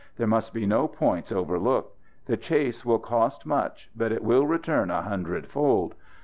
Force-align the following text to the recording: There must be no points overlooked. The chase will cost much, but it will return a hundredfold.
There 0.17 0.25
must 0.25 0.51
be 0.51 0.65
no 0.65 0.87
points 0.87 1.31
overlooked. 1.31 1.95
The 2.25 2.35
chase 2.35 2.83
will 2.83 2.97
cost 2.97 3.45
much, 3.45 3.87
but 3.95 4.11
it 4.11 4.23
will 4.23 4.47
return 4.47 4.89
a 4.89 5.03
hundredfold. 5.03 5.93